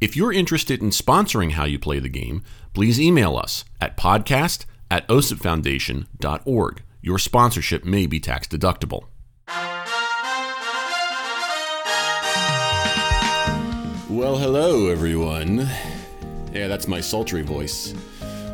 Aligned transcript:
If 0.00 0.14
you're 0.14 0.32
interested 0.32 0.80
in 0.80 0.90
sponsoring 0.90 1.52
How 1.52 1.64
You 1.64 1.76
Play 1.76 1.98
the 1.98 2.08
Game, 2.08 2.44
please 2.72 3.00
email 3.00 3.36
us 3.36 3.64
at 3.80 3.96
podcast 3.96 4.64
at 4.88 5.08
osipfoundation.org. 5.08 6.82
Your 7.02 7.18
sponsorship 7.18 7.84
may 7.84 8.06
be 8.06 8.20
tax 8.20 8.46
deductible. 8.46 9.06
Well, 14.08 14.38
hello, 14.38 14.86
everyone. 14.86 15.68
Yeah, 16.52 16.68
that's 16.68 16.86
my 16.86 17.00
sultry 17.00 17.42
voice. 17.42 17.92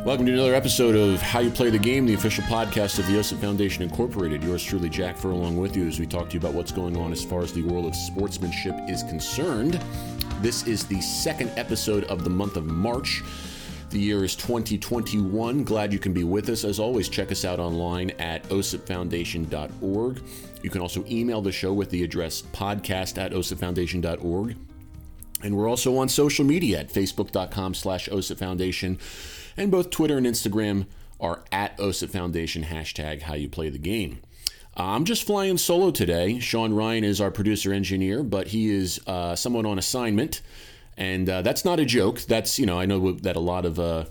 Welcome 0.03 0.25
to 0.25 0.33
another 0.33 0.55
episode 0.55 0.95
of 0.95 1.21
How 1.21 1.39
You 1.41 1.51
Play 1.51 1.69
the 1.69 1.77
Game, 1.77 2.07
the 2.07 2.13
official 2.15 2.43
podcast 2.45 2.97
of 2.97 3.05
the 3.05 3.13
OSIP 3.13 3.39
Foundation 3.39 3.83
Incorporated. 3.83 4.43
Yours 4.43 4.63
truly, 4.63 4.89
Jack 4.89 5.15
Furlong, 5.15 5.57
with 5.57 5.75
you 5.75 5.87
as 5.87 5.99
we 5.99 6.07
talk 6.07 6.29
to 6.29 6.33
you 6.33 6.39
about 6.39 6.53
what's 6.53 6.71
going 6.71 6.97
on 6.97 7.11
as 7.11 7.23
far 7.23 7.41
as 7.41 7.53
the 7.53 7.63
world 7.63 7.85
of 7.85 7.95
sportsmanship 7.95 8.75
is 8.87 9.03
concerned. 9.03 9.79
This 10.45 10.67
is 10.67 10.85
the 10.85 11.01
second 11.01 11.51
episode 11.57 12.03
of 12.03 12.23
the 12.23 12.29
month 12.29 12.55
of 12.55 12.67
March. 12.67 13.23
The 13.89 13.97
year 13.97 14.23
is 14.23 14.35
2021. 14.35 15.63
Glad 15.63 15.91
you 15.91 15.97
can 15.97 16.13
be 16.13 16.23
with 16.23 16.49
us. 16.49 16.63
As 16.63 16.79
always, 16.79 17.09
check 17.09 17.31
us 17.31 17.43
out 17.43 17.59
online 17.59 18.11
at 18.19 18.43
osipfoundation.org. 18.49 20.21
You 20.61 20.69
can 20.69 20.81
also 20.81 21.03
email 21.09 21.41
the 21.41 21.51
show 21.51 21.73
with 21.73 21.89
the 21.89 22.03
address 22.03 22.43
podcast 22.43 23.17
at 23.17 23.31
osipfoundation.org. 23.31 24.55
And 25.41 25.57
we're 25.57 25.67
also 25.67 25.97
on 25.97 26.09
social 26.09 26.45
media 26.45 26.81
at 26.81 26.89
facebook.com 26.89 27.73
slash 27.73 28.07
osipfoundation. 28.09 28.99
And 29.57 29.71
both 29.71 29.89
Twitter 29.89 30.19
and 30.19 30.27
Instagram 30.27 30.85
are 31.19 31.43
at 31.51 31.75
osipfoundation, 31.79 32.65
hashtag 32.65 33.23
how 33.23 33.33
you 33.33 33.49
play 33.49 33.69
the 33.69 33.79
game. 33.79 34.19
I'm 34.77 35.05
just 35.05 35.25
flying 35.25 35.57
solo 35.57 35.91
today. 35.91 36.39
Sean 36.39 36.73
Ryan 36.73 37.05
is 37.05 37.21
our 37.21 37.31
producer 37.31 37.71
engineer, 37.71 38.23
but 38.23 38.47
he 38.47 38.69
is 38.69 38.99
uh, 39.07 39.35
someone 39.35 39.65
on 39.65 39.79
assignment. 39.79 40.41
And 40.97 41.29
uh, 41.29 41.41
that's 41.41 41.63
not 41.63 41.79
a 41.79 41.85
joke. 41.85 42.21
That's, 42.21 42.59
you 42.59 42.65
know, 42.65 42.77
I 42.79 42.85
know 42.85 43.13
that 43.13 43.37
a 43.37 43.39
lot 43.41 43.65
of 43.65 43.79
uh, 43.79 44.05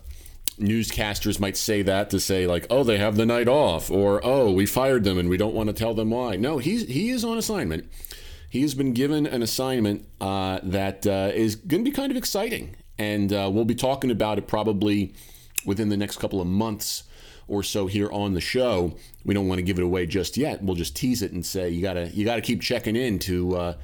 newscasters 0.59 1.39
might 1.39 1.57
say 1.57 1.83
that 1.83 2.11
to 2.11 2.21
say, 2.21 2.47
like, 2.47 2.67
oh, 2.71 2.83
they 2.83 2.97
have 2.97 3.17
the 3.17 3.27
night 3.27 3.49
off, 3.49 3.91
or 3.91 4.21
oh, 4.25 4.53
we 4.53 4.65
fired 4.65 5.05
them 5.05 5.19
and 5.19 5.29
we 5.29 5.37
don't 5.37 5.55
want 5.55 5.69
to 5.69 5.75
tell 5.75 5.93
them 5.93 6.11
why. 6.11 6.37
No, 6.37 6.59
he's, 6.59 6.87
he 6.89 7.11
is 7.11 7.25
on 7.25 7.37
assignment. 7.37 7.91
He 8.49 8.63
has 8.63 8.75
been 8.75 8.93
given 8.93 9.27
an 9.27 9.43
assignment 9.43 10.07
uh, 10.21 10.61
that 10.63 11.07
uh, 11.07 11.31
is 11.35 11.57
going 11.57 11.85
to 11.85 11.91
be 11.91 11.95
kind 11.95 12.11
of 12.11 12.17
exciting. 12.17 12.77
And 12.99 13.33
uh, 13.33 13.51
we'll 13.53 13.65
be 13.65 13.75
talking 13.75 14.11
about 14.11 14.39
it 14.39 14.47
probably 14.47 15.15
within 15.67 15.89
the 15.89 15.97
next 15.97 16.19
couple 16.19 16.41
of 16.41 16.47
months 16.47 17.03
or 17.49 17.63
so 17.63 17.87
here 17.87 18.11
on 18.11 18.35
the 18.35 18.41
show. 18.41 18.97
We 19.25 19.35
don't 19.35 19.49
want 19.49 19.59
to 19.59 19.63
give 19.63 19.79
it 19.79 19.85
away 19.85 20.07
just 20.07 20.37
yet. 20.37 20.63
We'll 20.63 20.77
just 20.77 20.97
tease 20.97 21.23
it 21.23 21.33
and 21.33 21.45
say 21.45 21.71
you 21.71 21.83
gotta 21.83 22.09
you 22.09 22.25
gotta 22.25 22.41
keep 22.41 22.61
checking 22.61 22.97
in 22.97 23.19
to 23.21 23.57
uh, 23.57 23.75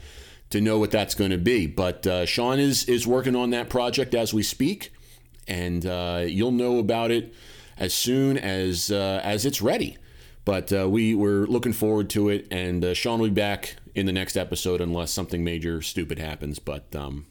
to 0.50 0.60
know 0.60 0.78
what 0.78 0.90
that's 0.90 1.14
going 1.14 1.30
to 1.30 1.38
be. 1.38 1.66
But 1.66 2.06
uh, 2.06 2.26
Sean 2.26 2.58
is 2.58 2.84
is 2.84 3.06
working 3.06 3.36
on 3.36 3.50
that 3.50 3.68
project 3.68 4.14
as 4.14 4.34
we 4.34 4.42
speak, 4.42 4.92
and 5.48 5.84
uh, 5.86 6.24
you'll 6.26 6.52
know 6.52 6.78
about 6.78 7.10
it 7.10 7.32
as 7.76 7.94
soon 7.94 8.36
as 8.36 8.90
uh, 8.90 9.20
as 9.24 9.46
it's 9.46 9.62
ready. 9.62 9.96
But 10.44 10.72
uh, 10.72 10.88
we 10.88 11.14
we're 11.14 11.46
looking 11.46 11.72
forward 11.72 12.10
to 12.10 12.28
it, 12.28 12.46
and 12.50 12.84
uh, 12.84 12.94
Sean 12.94 13.20
will 13.20 13.28
be 13.28 13.34
back 13.34 13.76
in 13.94 14.06
the 14.06 14.12
next 14.12 14.36
episode 14.36 14.80
unless 14.80 15.10
something 15.10 15.44
major 15.44 15.82
stupid 15.82 16.18
happens. 16.18 16.58
But 16.58 16.94
um, 16.94 17.26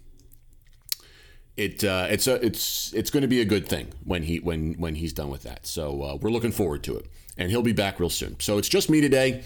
it 1.60 1.84
uh, 1.84 2.08
it's 2.10 2.26
a, 2.26 2.44
it's 2.44 2.94
it's 2.94 3.10
going 3.10 3.22
to 3.22 3.28
be 3.28 3.42
a 3.42 3.46
good 3.46 3.68
thing 3.68 3.90
when 4.06 4.24
he 4.24 4.40
when 4.40 4.76
when 4.76 4.96
he's 4.96 5.12
done 5.12 5.30
with 5.30 5.44
that. 5.44 5.68
So 5.68 6.02
uh, 6.02 6.16
we're 6.16 6.32
looking 6.32 6.54
forward 6.54 6.84
to 6.84 6.96
it, 6.96 7.08
and 7.38 7.52
he'll 7.52 7.62
be 7.62 7.74
back 7.74 8.00
real 8.00 8.10
soon. 8.10 8.40
So 8.40 8.58
it's 8.58 8.70
just 8.70 8.90
me 8.90 9.02
today. 9.02 9.44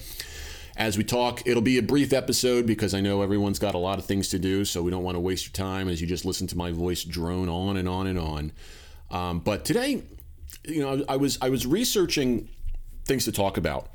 As 0.76 0.98
we 0.98 1.04
talk, 1.04 1.46
it'll 1.46 1.62
be 1.62 1.78
a 1.78 1.84
brief 1.84 2.14
episode 2.14 2.66
because 2.66 2.96
I 2.96 3.02
know 3.02 3.22
everyone's 3.22 3.60
got 3.60 3.76
a 3.76 3.80
lot 3.80 4.00
of 4.00 4.06
things 4.06 4.28
to 4.30 4.40
do, 4.40 4.66
so 4.66 4.82
we 4.82 4.90
don't 4.90 5.04
want 5.04 5.16
to 5.16 5.20
waste 5.20 5.46
your 5.46 5.54
time 5.54 5.88
as 5.88 6.02
you 6.02 6.08
just 6.08 6.26
listen 6.26 6.48
to 6.48 6.58
my 6.58 6.72
voice 6.72 7.04
drone 7.04 7.48
on 7.50 7.78
and 7.78 7.88
on 7.88 8.08
and 8.08 8.18
on. 8.18 8.52
Um, 9.12 9.40
but 9.40 9.66
today, 9.66 10.04
you 10.66 10.82
know, 10.82 11.04
I 11.10 11.18
was 11.18 11.40
I 11.42 11.50
was 11.50 11.66
researching 11.66 12.48
things 13.06 13.26
to 13.26 13.32
talk 13.32 13.58
about, 13.58 13.90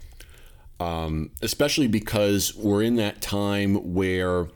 um, 0.80 1.30
especially 1.40 1.86
because 1.86 2.54
we're 2.56 2.82
in 2.82 2.96
that 2.96 3.22
time 3.22 3.94
where 3.94 4.48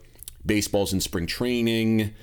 baseball's 0.45 0.91
in 0.91 0.99
spring 0.99 1.27
training. 1.27 2.13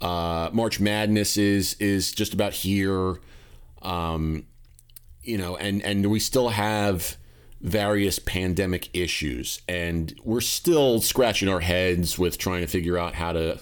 Uh, 0.00 0.50
March 0.52 0.80
Madness 0.80 1.36
is 1.36 1.74
is 1.74 2.12
just 2.12 2.32
about 2.34 2.52
here, 2.52 3.16
um, 3.82 4.46
you 5.22 5.38
know, 5.38 5.56
and 5.56 5.82
and 5.82 6.06
we 6.10 6.20
still 6.20 6.50
have 6.50 7.16
various 7.60 8.18
pandemic 8.18 8.88
issues, 8.94 9.60
and 9.68 10.18
we're 10.24 10.40
still 10.40 11.00
scratching 11.00 11.48
our 11.48 11.60
heads 11.60 12.18
with 12.18 12.38
trying 12.38 12.60
to 12.60 12.68
figure 12.68 12.96
out 12.96 13.14
how 13.14 13.32
to 13.32 13.60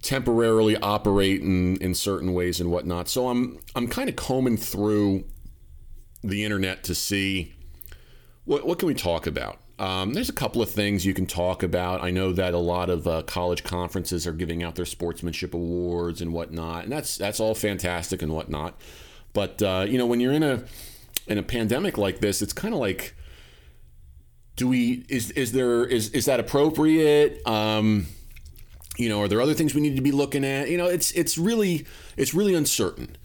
temporarily 0.00 0.76
operate 0.76 1.40
in, 1.40 1.76
in 1.78 1.94
certain 1.94 2.32
ways 2.32 2.60
and 2.60 2.70
whatnot. 2.70 3.08
So 3.08 3.28
I'm 3.28 3.58
I'm 3.74 3.88
kind 3.88 4.08
of 4.08 4.16
combing 4.16 4.56
through 4.56 5.24
the 6.22 6.44
internet 6.44 6.84
to 6.84 6.94
see 6.94 7.54
what 8.44 8.66
what 8.66 8.78
can 8.78 8.86
we 8.86 8.94
talk 8.94 9.26
about. 9.26 9.58
Um, 9.78 10.12
there's 10.12 10.28
a 10.28 10.34
couple 10.34 10.60
of 10.60 10.70
things 10.70 11.06
you 11.06 11.14
can 11.14 11.26
talk 11.26 11.62
about. 11.62 12.02
I 12.02 12.10
know 12.10 12.32
that 12.32 12.52
a 12.52 12.58
lot 12.58 12.90
of 12.90 13.06
uh, 13.06 13.22
college 13.22 13.62
conferences 13.62 14.26
are 14.26 14.32
giving 14.32 14.62
out 14.62 14.74
their 14.74 14.84
sportsmanship 14.84 15.54
awards 15.54 16.20
and 16.20 16.32
whatnot, 16.32 16.84
and 16.84 16.92
that's 16.92 17.16
that's 17.16 17.38
all 17.38 17.54
fantastic 17.54 18.20
and 18.20 18.32
whatnot. 18.32 18.80
But 19.32 19.62
uh, 19.62 19.86
you 19.88 19.96
know, 19.96 20.06
when 20.06 20.18
you're 20.18 20.32
in 20.32 20.42
a 20.42 20.64
in 21.28 21.38
a 21.38 21.44
pandemic 21.44 21.96
like 21.96 22.18
this, 22.20 22.42
it's 22.42 22.52
kind 22.52 22.74
of 22.74 22.80
like, 22.80 23.14
do 24.56 24.66
we 24.66 25.04
is 25.08 25.30
is 25.32 25.52
there 25.52 25.84
is 25.84 26.10
is 26.10 26.24
that 26.24 26.40
appropriate? 26.40 27.46
Um, 27.46 28.08
you 28.96 29.08
know, 29.08 29.22
are 29.22 29.28
there 29.28 29.40
other 29.40 29.54
things 29.54 29.76
we 29.76 29.80
need 29.80 29.94
to 29.94 30.02
be 30.02 30.10
looking 30.10 30.44
at? 30.44 30.68
You 30.70 30.76
know, 30.76 30.86
it's 30.86 31.12
it's 31.12 31.38
really 31.38 31.86
it's 32.16 32.34
really 32.34 32.54
uncertain, 32.54 33.16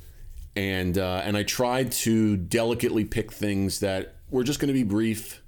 and 0.55 0.99
uh, 0.99 1.23
and 1.25 1.35
I 1.35 1.41
tried 1.41 1.91
to 1.93 2.37
delicately 2.37 3.05
pick 3.05 3.31
things 3.31 3.79
that 3.79 4.17
were 4.29 4.43
just 4.43 4.59
going 4.59 4.67
to 4.67 4.73
be 4.73 4.83
brief 4.83 5.42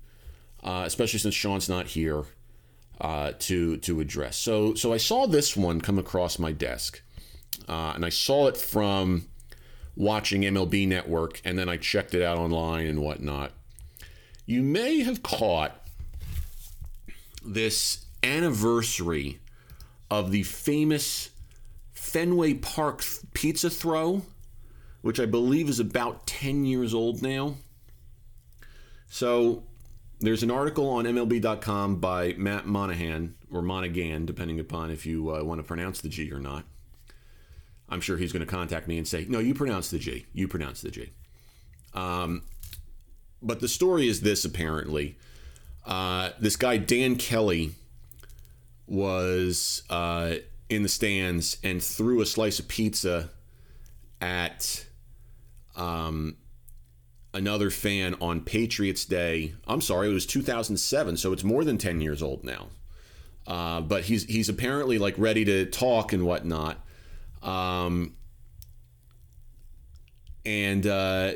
uh, 0.65 0.83
especially 0.85 1.19
since 1.19 1.35
Sean's 1.35 1.69
not 1.69 1.85
here 1.85 2.23
uh, 2.99 3.33
to 3.39 3.77
to 3.77 4.01
address. 4.01 4.35
So 4.35 4.73
so 4.73 4.91
I 4.91 4.97
saw 4.97 5.27
this 5.27 5.55
one 5.55 5.79
come 5.79 5.99
across 5.99 6.39
my 6.39 6.51
desk, 6.51 7.01
uh, 7.69 7.93
and 7.95 8.03
I 8.03 8.09
saw 8.09 8.47
it 8.47 8.57
from 8.57 9.27
watching 9.95 10.41
MLB 10.41 10.87
Network, 10.87 11.39
and 11.45 11.57
then 11.57 11.69
I 11.69 11.77
checked 11.77 12.13
it 12.13 12.23
out 12.23 12.37
online 12.37 12.87
and 12.87 12.99
whatnot. 12.99 13.51
You 14.45 14.63
may 14.63 15.01
have 15.01 15.23
caught 15.23 15.87
this 17.45 18.05
anniversary 18.23 19.39
of 20.09 20.31
the 20.31 20.43
famous 20.43 21.29
Fenway 21.93 22.55
Park 22.55 23.03
pizza 23.33 23.69
throw, 23.69 24.23
which 25.01 25.19
I 25.19 25.25
believe 25.25 25.69
is 25.69 25.79
about 25.79 26.25
10 26.27 26.65
years 26.65 26.93
old 26.93 27.21
now. 27.21 27.55
So 29.09 29.63
there's 30.19 30.43
an 30.43 30.51
article 30.51 30.89
on 30.89 31.05
MLB.com 31.05 31.99
by 31.99 32.33
Matt 32.37 32.65
Monahan 32.65 33.35
or 33.51 33.61
Monaghan, 33.61 34.25
depending 34.25 34.59
upon 34.59 34.91
if 34.91 35.05
you 35.05 35.35
uh, 35.35 35.43
want 35.43 35.59
to 35.59 35.63
pronounce 35.63 36.01
the 36.01 36.09
G 36.09 36.31
or 36.31 36.39
not. 36.39 36.65
I'm 37.89 38.01
sure 38.01 38.17
he's 38.17 38.31
going 38.31 38.45
to 38.45 38.51
contact 38.51 38.87
me 38.87 38.97
and 38.97 39.07
say, 39.07 39.25
"No, 39.27 39.39
you 39.39 39.53
pronounce 39.53 39.91
the 39.91 39.99
G. 39.99 40.25
You 40.33 40.47
pronounce 40.47 40.81
the 40.81 40.89
G." 40.91 41.11
Um, 41.93 42.43
but 43.41 43.59
the 43.59 43.67
story 43.67 44.07
is 44.07 44.21
this: 44.21 44.43
apparently, 44.45 45.17
uh, 45.85 46.31
this 46.39 46.55
guy 46.55 46.77
Dan 46.77 47.15
Kelly 47.15 47.73
was 48.87 49.83
uh, 49.89 50.35
in 50.69 50.83
the 50.83 50.89
stands 50.89 51.57
and 51.63 51.81
threw 51.81 52.21
a 52.21 52.25
slice 52.25 52.59
of 52.59 52.67
pizza 52.67 53.29
at 54.21 54.85
um, 55.75 56.37
another 57.35 57.69
fan 57.69 58.15
on 58.21 58.41
Patriots 58.41 59.05
Day. 59.05 59.53
I'm 59.67 59.81
sorry, 59.81 60.09
it 60.09 60.13
was 60.13 60.25
2007, 60.25 61.17
so 61.17 61.33
it's 61.33 61.43
more 61.43 61.63
than 61.63 61.77
10 61.77 62.01
years 62.01 62.23
old 62.23 62.43
now. 62.43 62.69
Uh, 63.45 63.81
but 63.81 64.05
he's 64.05 64.23
he's 64.23 64.49
apparently 64.49 64.97
like 64.97 65.13
ready 65.19 65.45
to 65.45 65.65
talk 65.67 66.13
and 66.13 66.25
whatnot. 66.25 66.83
Um, 67.43 68.15
and 70.43 70.87
uh, 70.87 71.33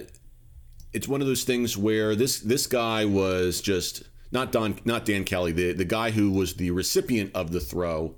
it's 0.92 1.08
one 1.08 1.22
of 1.22 1.28
those 1.28 1.44
things 1.44 1.78
where 1.78 2.16
this 2.16 2.40
this 2.40 2.66
guy 2.66 3.06
was 3.06 3.62
just 3.62 4.04
not 4.32 4.52
Don 4.52 4.80
not 4.86 5.06
Dan 5.06 5.24
Kelly 5.24 5.52
the 5.52 5.74
the 5.74 5.86
guy 5.86 6.10
who 6.10 6.32
was 6.32 6.56
the 6.56 6.72
recipient 6.72 7.32
of 7.36 7.52
the 7.52 7.60
throw 7.60 8.16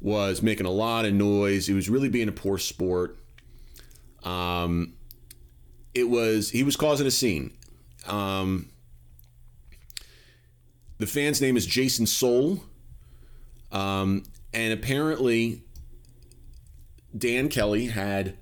was 0.00 0.42
making 0.42 0.66
a 0.66 0.70
lot 0.70 1.04
of 1.04 1.14
noise. 1.14 1.68
He 1.68 1.74
was 1.74 1.88
really 1.88 2.08
being 2.08 2.28
a 2.28 2.32
poor 2.32 2.58
sport. 2.58 3.18
Um, 4.24 4.94
it 5.94 6.08
was 6.08 6.50
he 6.50 6.62
was 6.62 6.76
causing 6.76 7.06
a 7.06 7.10
scene. 7.10 7.52
Um, 8.06 8.70
the 10.98 11.06
fan's 11.06 11.40
name 11.40 11.56
is 11.56 11.66
Jason 11.66 12.06
Sewell, 12.06 12.62
um, 13.70 14.24
and 14.52 14.72
apparently 14.72 15.62
Dan 17.16 17.48
Kelly 17.48 17.86
had 17.86 18.36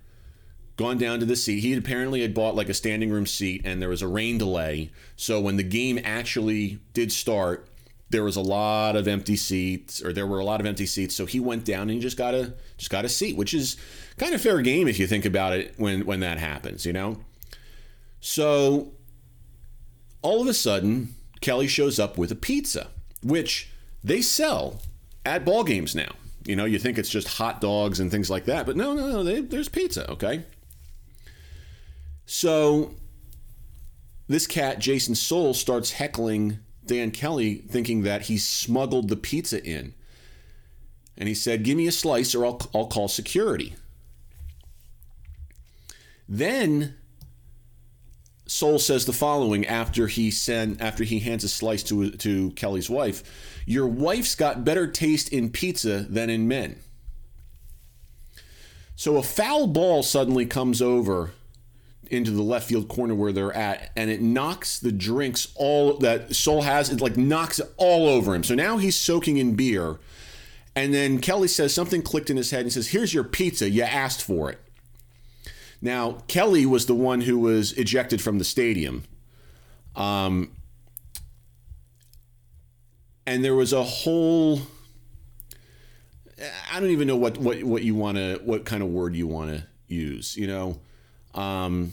gone 0.76 0.98
down 0.98 1.20
to 1.20 1.26
the 1.26 1.36
seat. 1.36 1.60
He 1.60 1.74
apparently 1.74 2.22
had 2.22 2.34
bought 2.34 2.54
like 2.54 2.68
a 2.68 2.74
standing 2.74 3.10
room 3.10 3.26
seat, 3.26 3.62
and 3.64 3.82
there 3.82 3.88
was 3.88 4.02
a 4.02 4.08
rain 4.08 4.38
delay. 4.38 4.90
So 5.16 5.40
when 5.40 5.56
the 5.56 5.62
game 5.62 6.00
actually 6.04 6.80
did 6.92 7.12
start, 7.12 7.68
there 8.10 8.24
was 8.24 8.36
a 8.36 8.40
lot 8.40 8.96
of 8.96 9.06
empty 9.06 9.36
seats, 9.36 10.02
or 10.02 10.12
there 10.12 10.26
were 10.26 10.38
a 10.38 10.44
lot 10.44 10.60
of 10.60 10.66
empty 10.66 10.86
seats. 10.86 11.14
So 11.14 11.26
he 11.26 11.38
went 11.38 11.64
down 11.64 11.82
and 11.82 11.92
he 11.92 11.98
just 11.98 12.16
got 12.16 12.34
a 12.34 12.54
just 12.76 12.90
got 12.90 13.04
a 13.04 13.08
seat, 13.08 13.36
which 13.36 13.54
is 13.54 13.76
kind 14.16 14.34
of 14.34 14.40
fair 14.40 14.60
game 14.62 14.88
if 14.88 14.98
you 14.98 15.06
think 15.06 15.24
about 15.24 15.52
it 15.52 15.74
when 15.76 16.06
when 16.06 16.20
that 16.20 16.38
happens, 16.38 16.84
you 16.84 16.92
know. 16.92 17.20
So 18.20 18.92
all 20.22 20.40
of 20.40 20.46
a 20.46 20.54
sudden, 20.54 21.14
Kelly 21.40 21.66
shows 21.66 21.98
up 21.98 22.18
with 22.18 22.30
a 22.30 22.36
pizza, 22.36 22.88
which 23.22 23.70
they 24.04 24.22
sell 24.22 24.82
at 25.24 25.44
ball 25.44 25.64
games 25.64 25.94
now. 25.94 26.14
You 26.44 26.56
know, 26.56 26.64
you 26.64 26.78
think 26.78 26.98
it's 26.98 27.10
just 27.10 27.28
hot 27.28 27.60
dogs 27.60 28.00
and 28.00 28.10
things 28.10 28.30
like 28.30 28.46
that, 28.46 28.66
but 28.66 28.76
no, 28.76 28.94
no, 28.94 29.08
no, 29.08 29.22
they, 29.22 29.40
there's 29.40 29.68
pizza, 29.68 30.10
okay? 30.10 30.44
So 32.26 32.94
this 34.28 34.46
cat, 34.46 34.78
Jason 34.78 35.14
Sewell, 35.14 35.54
starts 35.54 35.92
heckling 35.92 36.60
Dan 36.86 37.10
Kelly, 37.10 37.56
thinking 37.68 38.02
that 38.02 38.22
he 38.22 38.36
smuggled 38.38 39.08
the 39.08 39.16
pizza 39.16 39.64
in. 39.64 39.94
And 41.16 41.28
he 41.28 41.34
said, 41.34 41.62
Give 41.62 41.76
me 41.76 41.86
a 41.86 41.92
slice 41.92 42.34
or 42.34 42.44
I'll, 42.44 42.60
I'll 42.74 42.86
call 42.86 43.06
security. 43.06 43.76
Then 46.28 46.96
Sewell 48.50 48.80
says 48.80 49.06
the 49.06 49.12
following 49.12 49.64
after 49.64 50.08
he 50.08 50.28
send 50.28 50.82
after 50.82 51.04
he 51.04 51.20
hands 51.20 51.44
a 51.44 51.48
slice 51.48 51.84
to 51.84 52.10
to 52.10 52.50
Kelly's 52.56 52.90
wife, 52.90 53.22
"Your 53.64 53.86
wife's 53.86 54.34
got 54.34 54.64
better 54.64 54.88
taste 54.88 55.28
in 55.28 55.50
pizza 55.50 56.04
than 56.10 56.28
in 56.30 56.48
men." 56.48 56.80
So 58.96 59.16
a 59.18 59.22
foul 59.22 59.68
ball 59.68 60.02
suddenly 60.02 60.46
comes 60.46 60.82
over 60.82 61.30
into 62.10 62.32
the 62.32 62.42
left 62.42 62.68
field 62.68 62.88
corner 62.88 63.14
where 63.14 63.32
they're 63.32 63.54
at, 63.54 63.92
and 63.94 64.10
it 64.10 64.20
knocks 64.20 64.80
the 64.80 64.90
drinks 64.90 65.46
all 65.54 65.96
that 65.98 66.34
Sewell 66.34 66.62
has. 66.62 66.90
It 66.90 67.00
like 67.00 67.16
knocks 67.16 67.60
it 67.60 67.72
all 67.76 68.08
over 68.08 68.34
him. 68.34 68.42
So 68.42 68.56
now 68.56 68.78
he's 68.78 68.96
soaking 68.96 69.36
in 69.36 69.54
beer, 69.54 70.00
and 70.74 70.92
then 70.92 71.20
Kelly 71.20 71.46
says 71.46 71.72
something 71.72 72.02
clicked 72.02 72.30
in 72.30 72.36
his 72.36 72.50
head 72.50 72.62
and 72.62 72.72
says, 72.72 72.88
"Here's 72.88 73.14
your 73.14 73.22
pizza. 73.22 73.70
You 73.70 73.84
asked 73.84 74.22
for 74.22 74.50
it." 74.50 74.58
Now, 75.82 76.18
Kelly 76.28 76.66
was 76.66 76.86
the 76.86 76.94
one 76.94 77.22
who 77.22 77.38
was 77.38 77.72
ejected 77.72 78.20
from 78.20 78.38
the 78.38 78.44
stadium. 78.44 79.04
Um, 79.96 80.52
and 83.26 83.44
there 83.44 83.54
was 83.54 83.72
a 83.72 83.82
whole 83.82 84.60
I 86.72 86.80
don't 86.80 86.90
even 86.90 87.06
know 87.06 87.16
what 87.16 87.38
what 87.38 87.62
what 87.62 87.82
you 87.82 87.94
want 87.94 88.16
to 88.16 88.40
what 88.44 88.64
kind 88.64 88.82
of 88.82 88.88
word 88.88 89.14
you 89.14 89.26
want 89.26 89.50
to 89.50 89.66
use, 89.88 90.36
you 90.36 90.46
know. 90.46 90.80
Um, 91.34 91.92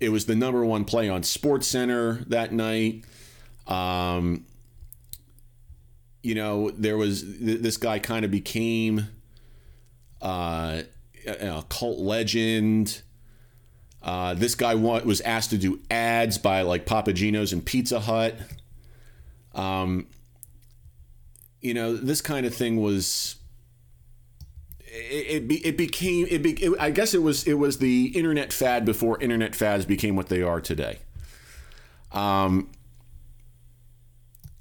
it 0.00 0.08
was 0.08 0.26
the 0.26 0.34
number 0.34 0.64
one 0.64 0.84
play 0.84 1.08
on 1.08 1.22
Sports 1.22 1.68
Center 1.68 2.24
that 2.26 2.52
night. 2.52 3.04
Um, 3.66 4.44
you 6.22 6.34
know, 6.34 6.70
there 6.70 6.96
was 6.96 7.38
this 7.38 7.76
guy 7.76 7.98
kind 7.98 8.24
of 8.24 8.30
became 8.30 9.08
uh, 10.20 10.82
a 11.26 11.64
cult 11.68 11.98
legend. 11.98 13.02
Uh, 14.02 14.34
this 14.34 14.54
guy 14.54 14.74
was 14.74 15.20
asked 15.20 15.50
to 15.50 15.58
do 15.58 15.80
ads 15.90 16.38
by 16.38 16.62
like 16.62 16.86
Papa 16.86 17.12
Gino's 17.12 17.52
and 17.52 17.64
Pizza 17.64 18.00
Hut. 18.00 18.36
Um, 19.54 20.06
you 21.60 21.74
know, 21.74 21.96
this 21.96 22.20
kind 22.20 22.46
of 22.46 22.54
thing 22.54 22.80
was. 22.80 23.36
It, 24.94 25.50
it, 25.50 25.66
it 25.68 25.76
became 25.78 26.26
it, 26.30 26.42
be, 26.42 26.52
it, 26.52 26.74
I 26.78 26.90
guess 26.90 27.14
it 27.14 27.22
was 27.22 27.46
it 27.46 27.54
was 27.54 27.78
the 27.78 28.08
internet 28.08 28.52
fad 28.52 28.84
before 28.84 29.18
internet 29.22 29.54
fads 29.54 29.86
became 29.86 30.16
what 30.16 30.28
they 30.28 30.42
are 30.42 30.60
today. 30.60 30.98
Um, 32.10 32.68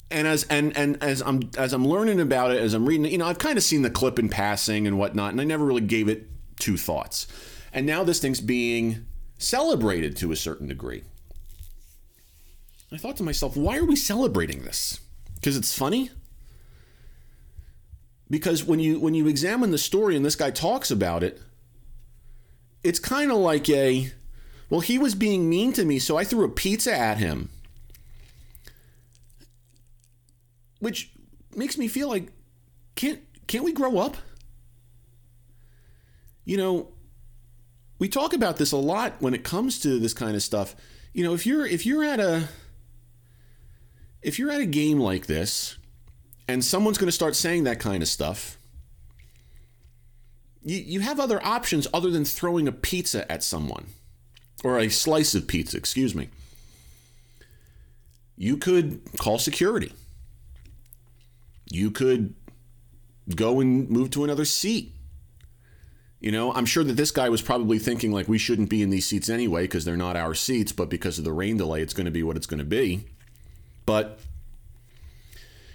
and 0.10 0.28
as 0.28 0.44
and 0.44 0.76
and 0.78 1.02
as 1.04 1.22
I'm 1.22 1.50
as 1.58 1.74
I'm 1.74 1.86
learning 1.86 2.22
about 2.22 2.52
it, 2.52 2.62
as 2.62 2.74
I'm 2.74 2.86
reading, 2.86 3.06
you 3.12 3.18
know, 3.18 3.26
I've 3.26 3.40
kind 3.40 3.58
of 3.58 3.64
seen 3.64 3.82
the 3.82 3.90
clip 3.90 4.20
in 4.20 4.30
passing 4.30 4.88
and 4.88 4.98
whatnot, 4.98 5.32
and 5.32 5.42
I 5.42 5.44
never 5.44 5.66
really 5.66 5.82
gave 5.82 6.08
it 6.08 6.30
two 6.62 6.78
thoughts. 6.78 7.28
And 7.74 7.86
now 7.86 8.04
this 8.04 8.20
thing's 8.20 8.40
being 8.40 9.06
celebrated 9.38 10.16
to 10.18 10.32
a 10.32 10.36
certain 10.36 10.68
degree. 10.68 11.04
I 12.92 12.98
thought 12.98 13.18
to 13.18 13.24
myself, 13.24 13.58
why 13.58 13.78
are 13.78 13.86
we 13.86 13.96
celebrating 13.96 14.64
this? 14.64 15.00
Because 15.36 15.58
it's 15.58 15.78
funny? 15.78 16.12
Because 18.30 18.64
when 18.64 18.80
you 18.80 19.00
when 19.00 19.14
you 19.14 19.28
examine 19.28 19.72
the 19.72 19.78
story 19.78 20.16
and 20.16 20.24
this 20.24 20.38
guy 20.38 20.52
talks 20.52 20.90
about 20.92 21.24
it, 21.24 21.42
it's 22.84 23.00
kind 23.00 23.32
of 23.32 23.38
like 23.38 23.70
a 23.70 24.12
well, 24.70 24.80
he 24.80 24.98
was 24.98 25.16
being 25.16 25.50
mean 25.50 25.74
to 25.74 25.84
me, 25.84 26.00
so 26.00 26.16
I 26.16 26.24
threw 26.24 26.46
a 26.46 26.50
pizza 26.50 26.96
at 26.96 27.18
him. 27.18 27.50
Which 30.80 31.12
makes 31.54 31.78
me 31.78 31.90
feel 31.90 32.08
like 32.08 32.32
can't 32.96 33.20
can't 33.48 33.66
we 33.66 33.74
grow 33.74 33.98
up? 33.98 34.16
You 36.46 36.58
know, 36.58 36.90
we 38.00 38.10
talk 38.10 38.34
about 38.34 38.58
this 38.58 38.72
a 38.72 38.78
lot 38.78 39.14
when 39.20 39.34
it 39.34 39.44
comes 39.44 39.80
to 39.82 40.00
this 40.00 40.14
kind 40.14 40.36
of 40.36 40.44
stuff. 40.44 40.76
You 41.14 41.24
know, 41.24 41.34
if 41.34 41.46
you're 41.46 41.66
if 41.66 41.86
you're 41.86 42.04
at 42.04 42.20
a 42.20 42.48
if 44.22 44.40
you're 44.40 44.52
at 44.52 44.62
a 44.62 44.66
game 44.66 45.00
like 45.00 45.28
this 45.28 45.78
and 46.48 46.64
someone's 46.64 46.98
going 46.98 47.08
to 47.08 47.12
start 47.12 47.36
saying 47.36 47.64
that 47.66 47.80
kind 47.80 48.02
of 48.02 48.10
stuff, 48.10 48.58
you, 50.64 50.78
you 50.78 51.00
have 51.02 51.20
other 51.20 51.44
options 51.46 51.88
other 51.94 52.10
than 52.10 52.26
throwing 52.26 52.68
a 52.68 52.72
pizza 52.72 53.30
at 53.32 53.44
someone 53.44 53.88
or 54.64 54.78
a 54.78 54.90
slice 54.90 55.34
of 55.36 55.48
pizza, 55.48 55.78
excuse 55.78 56.14
me. 56.14 56.30
You 58.38 58.58
could 58.58 59.02
call 59.18 59.38
security. 59.38 59.94
You 61.70 61.92
could 61.92 62.34
go 63.36 63.60
and 63.60 63.90
move 63.90 64.10
to 64.12 64.24
another 64.24 64.46
seat. 64.46 64.94
You 66.22 66.32
know, 66.32 66.54
I'm 66.54 66.68
sure 66.68 66.84
that 66.84 66.94
this 66.94 67.10
guy 67.10 67.30
was 67.30 67.42
probably 67.42 67.80
thinking 67.80 68.12
like 68.12 68.28
we 68.28 68.38
shouldn't 68.38 68.70
be 68.70 68.84
in 68.84 68.92
these 68.92 69.08
seats 69.08 69.28
anyway 69.28 69.64
because 69.64 69.86
they're 69.86 69.98
not 69.98 70.16
our 70.16 70.36
seats, 70.36 70.72
but 70.72 70.88
because 70.88 71.18
of 71.18 71.24
the 71.24 71.34
rain 71.34 71.58
delay, 71.58 71.82
it's 71.82 71.96
going 71.96 72.06
to 72.06 72.12
be 72.12 72.22
what 72.22 72.38
it's 72.38 72.46
going 72.46 72.60
to 72.60 72.64
be. 72.64 73.06
But 73.88 74.20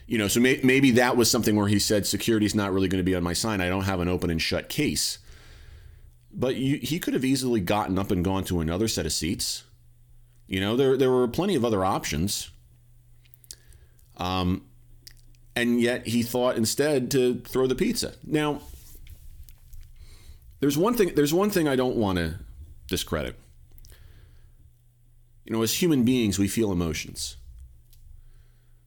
you 0.06 0.18
know, 0.18 0.28
so 0.28 0.38
may- 0.38 0.61
maybe 0.62 0.92
that 0.92 1.16
was 1.16 1.28
something 1.28 1.56
where 1.56 1.66
he 1.66 1.80
said 1.80 2.06
security's 2.06 2.54
not 2.54 2.73
really 2.73 2.87
going 2.87 3.00
to 3.00 3.04
be 3.04 3.16
on 3.16 3.25
my 3.25 3.32
side. 3.32 3.61
I 3.61 3.68
don't 3.68 3.85
have 3.85 3.99
an 3.99 4.09
open 4.09 4.30
and 4.30 4.40
shut 4.40 4.68
case. 4.68 5.18
But 6.32 6.54
you, 6.54 6.78
he 6.80 7.00
could 7.00 7.14
have 7.14 7.25
easily 7.25 7.61
gotten 7.61 7.99
up 7.99 8.12
and 8.12 8.25
gone 8.25 8.44
to 8.44 8.61
another 8.61 8.87
set 8.87 9.04
of 9.04 9.12
seats. 9.12 9.64
You 10.47 10.61
know, 10.61 10.76
there 10.76 10.97
there 10.97 11.11
were 11.11 11.26
plenty 11.26 11.56
of 11.56 11.64
other 11.64 11.85
options. 11.85 12.50
Um, 14.16 14.62
and 15.56 15.80
yet 15.80 16.06
he 16.06 16.23
thought 16.23 16.56
instead 16.56 17.11
to 17.11 17.40
throw 17.40 17.66
the 17.66 17.75
pizza. 17.75 18.14
Now, 18.25 18.61
there's 20.60 20.78
one 20.78 20.94
thing. 20.94 21.12
There's 21.14 21.34
one 21.34 21.50
thing 21.50 21.68
I 21.68 21.76
don't 21.76 21.96
want 21.96 22.18
to 22.18 22.36
discredit. 22.88 23.38
You 25.44 25.52
know, 25.52 25.62
as 25.62 25.80
human 25.80 26.04
beings, 26.04 26.38
we 26.38 26.48
feel 26.48 26.72
emotions. 26.72 27.36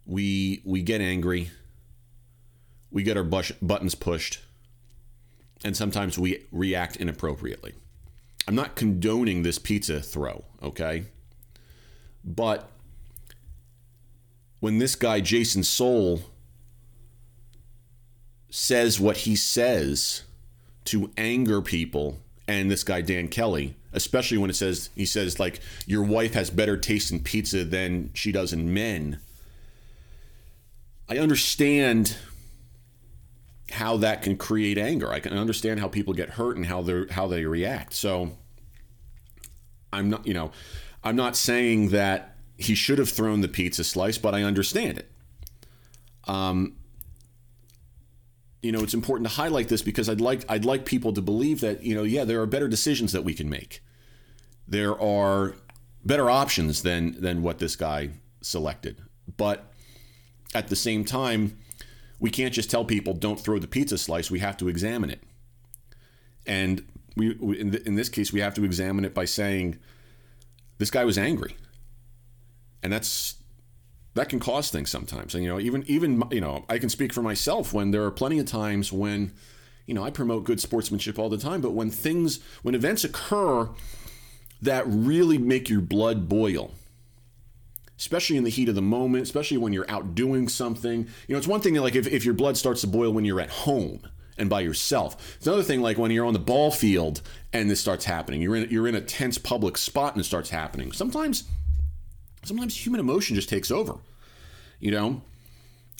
We 0.06 0.62
we 0.66 0.82
get 0.82 1.02
angry. 1.02 1.52
We 2.92 3.04
get 3.04 3.18
our 3.18 3.24
buttons 3.24 3.94
pushed, 3.94 4.40
and 5.64 5.78
sometimes 5.78 6.18
we 6.18 6.46
react 6.52 6.96
inappropriately. 6.96 7.74
I'm 8.48 8.56
not 8.56 8.76
condoning 8.76 9.44
this 9.44 9.60
pizza 9.60 10.02
throw, 10.02 10.44
okay? 10.64 11.04
But 12.26 12.68
when 14.60 14.80
this 14.80 14.96
guy 14.96 15.20
Jason 15.20 15.64
Sewell 15.64 16.22
says 18.50 19.00
what 19.00 19.18
he 19.18 19.36
says 19.36 20.24
to 20.90 21.12
anger 21.18 21.62
people 21.62 22.20
and 22.48 22.70
this 22.70 22.84
guy 22.84 23.02
Dan 23.02 23.28
Kelly, 23.28 23.76
especially 23.94 24.38
when 24.38 24.50
it 24.50 24.56
says 24.56 24.90
he 24.96 25.06
says 25.06 25.40
like 25.40 25.60
your 25.86 26.04
wife 26.04 26.34
has 26.34 26.50
better 26.50 26.78
taste 26.78 27.12
in 27.12 27.20
pizza 27.22 27.64
than 27.64 28.12
she 28.14 28.32
does 28.32 28.54
in 28.54 28.74
men. 28.74 29.20
I 31.08 31.18
understand 31.18 32.18
how 33.72 33.98
that 33.98 34.22
can 34.24 34.36
create 34.36 34.78
anger. 34.78 35.12
I 35.12 35.20
can 35.20 35.34
understand 35.34 35.80
how 35.80 35.88
people 35.88 36.14
get 36.14 36.32
hurt 36.32 36.58
and 36.58 36.66
how 36.66 36.82
they 36.82 37.06
how 37.12 37.28
they 37.28 37.46
react. 37.46 37.94
So 37.94 38.32
I'm 39.94 40.10
not, 40.10 40.26
you 40.26 40.34
know, 40.34 40.52
I'm 41.04 41.16
not 41.16 41.36
saying 41.36 41.90
that 41.90 42.36
he 42.58 42.76
should 42.76 42.98
have 42.98 43.10
thrown 43.10 43.42
the 43.42 43.48
pizza 43.48 43.84
slice, 43.84 44.18
but 44.18 44.34
I 44.36 44.44
understand 44.44 44.98
it. 44.98 45.12
Um, 46.28 46.76
you 48.62 48.72
know, 48.72 48.82
it's 48.82 48.94
important 48.94 49.30
to 49.30 49.36
highlight 49.36 49.70
this 49.70 49.82
because 49.82 50.10
I'd 50.10 50.22
like 50.22 50.44
I'd 50.50 50.66
like 50.66 50.86
people 50.86 51.14
to 51.14 51.22
believe 51.22 51.62
that 51.62 51.84
you 51.84 51.96
know, 51.96 52.04
yeah, 52.04 52.26
there 52.26 52.42
are 52.42 52.46
better 52.46 52.68
decisions 52.68 53.12
that 53.14 53.24
we 53.24 53.34
can 53.34 53.50
make. 53.50 53.82
There 54.68 55.00
are 55.02 55.56
better 56.04 56.30
options 56.30 56.84
than 56.84 57.20
than 57.22 57.42
what 57.42 57.60
this 57.60 57.76
guy 57.76 58.10
selected, 58.42 59.02
but 59.38 59.72
at 60.54 60.68
the 60.68 60.76
same 60.76 61.06
time, 61.06 61.58
we 62.20 62.30
can't 62.30 62.54
just 62.54 62.70
tell 62.70 62.84
people 62.84 63.14
don't 63.14 63.40
throw 63.40 63.60
the 63.60 63.68
pizza 63.68 63.98
slice. 63.98 64.30
We 64.30 64.40
have 64.40 64.58
to 64.58 64.68
examine 64.68 65.10
it, 65.10 65.24
and 66.46 66.86
we, 67.16 67.36
we 67.36 67.60
in, 67.60 67.76
in 67.86 67.96
this 67.96 68.10
case 68.10 68.34
we 68.34 68.42
have 68.42 68.54
to 68.56 68.66
examine 68.66 69.06
it 69.06 69.14
by 69.14 69.26
saying 69.26 69.80
this 70.80 70.92
guy 70.92 71.06
was 71.06 71.18
angry, 71.18 71.56
and 72.84 72.92
that's 72.92 73.36
that 74.16 74.30
can 74.30 74.40
cause 74.40 74.70
things 74.70 74.90
sometimes. 74.90 75.36
And 75.36 75.44
you 75.44 75.50
know, 75.50 75.60
even 75.60 75.84
even 75.88 76.24
you 76.32 76.42
know, 76.42 76.66
I 76.70 76.78
can 76.78 76.90
speak 76.90 77.14
for 77.14 77.22
myself 77.22 77.74
when 77.74 77.92
there 77.92 78.04
are 78.04 78.12
plenty 78.12 78.40
of 78.40 78.46
times 78.46 78.92
when 78.92 79.34
you 79.86 79.94
know 79.94 80.04
I 80.04 80.12
promote 80.12 80.44
good 80.44 80.60
sportsmanship 80.60 81.20
all 81.20 81.30
the 81.30 81.38
time, 81.38 81.62
but 81.62 81.72
when 81.72 81.90
things 81.90 82.40
when 82.62 82.76
events 82.76 83.04
occur 83.04 83.70
that 84.62 84.84
really 84.88 85.38
make 85.38 85.70
your 85.70 85.82
blood 85.82 86.28
boil 86.28 86.72
especially 87.98 88.38
in 88.38 88.46
the 88.46 88.50
heat 88.50 88.70
of 88.70 88.76
the 88.76 88.82
moment, 88.82 89.24
especially 89.24 89.58
when 89.58 89.74
you're 89.74 89.90
out 89.92 90.16
doing 90.16 90.48
something. 90.48 91.06
You 91.28 91.36
know, 91.36 91.38
it's 91.38 91.50
one 91.50 91.60
thing 91.60 91.76
like 91.76 91.96
if, 91.96 92.08
if 92.08 92.24
your 92.24 92.34
blood 92.34 92.56
starts 92.56 92.80
to 92.82 92.88
boil 92.88 93.12
when 93.12 93.26
you're 93.26 93.42
at 93.42 93.50
home 93.50 94.00
and 94.38 94.50
by 94.50 94.62
yourself. 94.62 95.36
It's 95.36 95.46
another 95.46 95.64
thing 95.64 95.82
like 95.82 95.98
when 95.98 96.10
you're 96.10 96.26
on 96.26 96.34
the 96.34 96.40
ball 96.40 96.72
field 96.72 97.22
and 97.52 97.70
this 97.70 97.82
starts 97.82 98.06
happening. 98.06 98.42
You're 98.42 98.56
in 98.56 98.70
you're 98.70 98.88
in 98.88 98.96
a 98.96 99.02
tense 99.02 99.38
public 99.38 99.78
spot 99.78 100.14
and 100.14 100.22
it 100.22 100.24
starts 100.24 100.50
happening. 100.50 100.94
Sometimes 100.94 101.44
sometimes 102.44 102.76
human 102.76 103.00
emotion 103.00 103.36
just 103.36 103.50
takes 103.50 103.72
over. 103.72 103.96
You 104.80 104.92
know? 104.92 105.22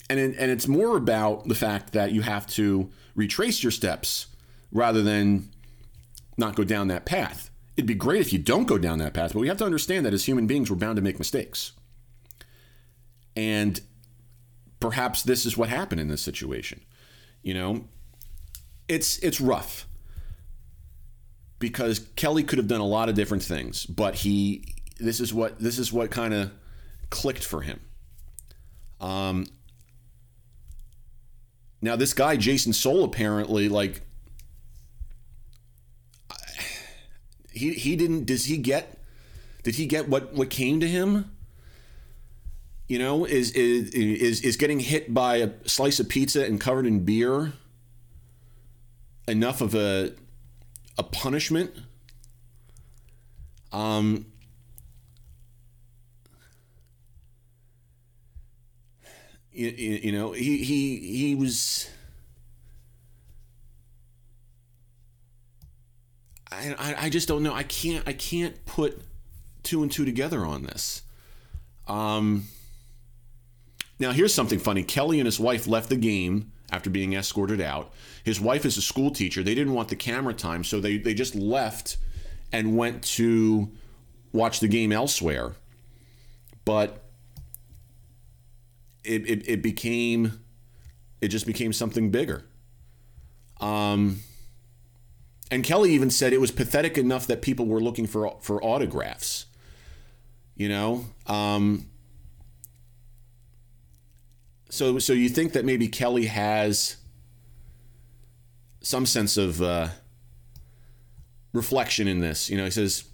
And 0.08 0.18
and 0.18 0.50
it's 0.50 0.66
more 0.66 0.96
about 0.96 1.46
the 1.46 1.54
fact 1.54 1.92
that 1.92 2.12
you 2.12 2.22
have 2.22 2.46
to 2.48 2.90
retrace 3.14 3.62
your 3.62 3.70
steps 3.70 4.26
rather 4.72 5.02
than 5.02 5.50
not 6.36 6.56
go 6.56 6.64
down 6.64 6.88
that 6.88 7.04
path. 7.04 7.50
It'd 7.76 7.86
be 7.86 7.94
great 7.94 8.20
if 8.20 8.32
you 8.32 8.38
don't 8.38 8.66
go 8.66 8.78
down 8.78 8.98
that 8.98 9.14
path, 9.14 9.32
but 9.32 9.40
we 9.40 9.48
have 9.48 9.58
to 9.58 9.64
understand 9.64 10.04
that 10.04 10.12
as 10.12 10.26
human 10.26 10.46
beings, 10.46 10.70
we're 10.70 10.76
bound 10.76 10.96
to 10.96 11.02
make 11.02 11.18
mistakes. 11.18 11.72
And 13.36 13.80
perhaps 14.80 15.22
this 15.22 15.46
is 15.46 15.56
what 15.56 15.68
happened 15.68 16.00
in 16.00 16.08
this 16.08 16.22
situation. 16.22 16.80
You 17.42 17.54
know, 17.54 17.84
it's 18.88 19.18
it's 19.18 19.40
rough 19.40 19.86
because 21.58 22.00
Kelly 22.16 22.42
could 22.42 22.58
have 22.58 22.68
done 22.68 22.80
a 22.80 22.86
lot 22.86 23.08
of 23.08 23.14
different 23.14 23.42
things, 23.42 23.86
but 23.86 24.16
he 24.16 24.74
this 25.00 25.20
is 25.20 25.32
what 25.34 25.58
this 25.58 25.78
is 25.78 25.92
what 25.92 26.10
kind 26.10 26.34
of 26.34 26.52
clicked 27.10 27.44
for 27.44 27.62
him. 27.62 27.80
Um, 29.00 29.46
now 31.80 31.96
this 31.96 32.12
guy 32.12 32.36
Jason 32.36 32.72
Sewell 32.72 33.04
apparently 33.04 33.68
like 33.68 34.02
he 37.50 37.74
he 37.74 37.96
didn't 37.96 38.26
does 38.26 38.44
he 38.46 38.56
get 38.56 38.98
did 39.62 39.74
he 39.74 39.86
get 39.86 40.08
what 40.08 40.32
what 40.32 40.50
came 40.50 40.80
to 40.80 40.88
him? 40.88 41.30
You 42.88 42.98
know, 42.98 43.24
is 43.24 43.52
is 43.52 43.90
is 43.90 44.40
is 44.40 44.56
getting 44.56 44.80
hit 44.80 45.12
by 45.12 45.36
a 45.36 45.50
slice 45.64 46.00
of 46.00 46.08
pizza 46.08 46.44
and 46.44 46.60
covered 46.60 46.86
in 46.86 47.04
beer 47.04 47.52
enough 49.28 49.60
of 49.60 49.74
a 49.74 50.12
a 50.98 51.02
punishment? 51.02 51.72
Um 53.72 54.26
you, 59.52 59.68
you 59.68 60.12
know, 60.12 60.32
he 60.32 60.58
he 60.58 60.98
he 60.98 61.34
was 61.34 61.88
I, 66.50 66.74
I 66.78 66.94
I 67.06 67.10
just 67.10 67.28
don't 67.28 67.42
know. 67.42 67.54
I 67.54 67.62
can't 67.62 68.06
I 68.06 68.12
can't 68.12 68.64
put 68.66 69.00
two 69.62 69.82
and 69.82 69.90
two 69.90 70.04
together 70.04 70.44
on 70.44 70.62
this. 70.62 71.02
Um 71.88 72.44
now, 74.00 74.12
here's 74.12 74.32
something 74.32 74.58
funny. 74.58 74.82
Kelly 74.82 75.20
and 75.20 75.26
his 75.26 75.38
wife 75.38 75.66
left 75.66 75.90
the 75.90 75.96
game 75.96 76.52
after 76.72 76.88
being 76.88 77.12
escorted 77.12 77.60
out. 77.60 77.92
His 78.24 78.40
wife 78.40 78.64
is 78.64 78.78
a 78.78 78.82
school 78.82 79.10
teacher. 79.10 79.42
They 79.42 79.54
didn't 79.54 79.74
want 79.74 79.88
the 79.88 79.96
camera 79.96 80.32
time, 80.32 80.64
so 80.64 80.80
they, 80.80 80.96
they 80.96 81.12
just 81.12 81.34
left 81.34 81.98
and 82.50 82.78
went 82.78 83.02
to 83.02 83.70
watch 84.32 84.60
the 84.60 84.68
game 84.68 84.90
elsewhere. 84.90 85.52
But 86.64 87.09
it, 89.04 89.28
it, 89.28 89.48
it 89.48 89.62
became, 89.62 90.40
it 91.20 91.28
just 91.28 91.46
became 91.46 91.72
something 91.72 92.10
bigger. 92.10 92.44
Um, 93.60 94.20
and 95.50 95.64
Kelly 95.64 95.92
even 95.92 96.10
said 96.10 96.32
it 96.32 96.40
was 96.40 96.50
pathetic 96.50 96.96
enough 96.96 97.26
that 97.26 97.42
people 97.42 97.66
were 97.66 97.80
looking 97.80 98.06
for 98.06 98.36
for 98.40 98.62
autographs. 98.62 99.46
You 100.54 100.68
know, 100.68 101.06
um, 101.26 101.88
so 104.68 104.98
so 104.98 105.12
you 105.12 105.28
think 105.28 105.52
that 105.52 105.64
maybe 105.64 105.88
Kelly 105.88 106.26
has 106.26 106.96
some 108.80 109.06
sense 109.06 109.36
of 109.36 109.60
uh, 109.60 109.88
reflection 111.52 112.06
in 112.06 112.20
this. 112.20 112.48
You 112.48 112.56
know, 112.56 112.64
he 112.64 112.70
says 112.70 113.04